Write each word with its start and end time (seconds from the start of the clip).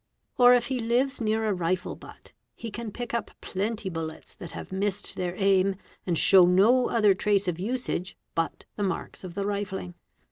Or 0.39 0.55
if 0.55 0.65
he 0.65 0.79
lives 0.79 1.21
near 1.21 1.45
a 1.47 1.53
rifle 1.53 1.95
butt, 1.95 2.33
he 2.55 2.71
can 2.71 2.91
pick 2.91 3.13
up 3.13 3.29
plenty 3.39 3.87
bullets 3.87 4.33
that 4.33 4.53
have 4.53 4.71
missed 4.71 5.15
their 5.15 5.35
aim 5.37 5.75
and 6.07 6.17
show 6.17 6.47
no 6.47 6.89
other 6.89 7.13
trace 7.13 7.47
of 7.47 7.59
usage 7.59 8.17
but 8.33 8.65
the 8.77 8.81
marks 8.83 9.23
of 9.23 9.35
the 9.35 9.45
rifling. 9.45 9.93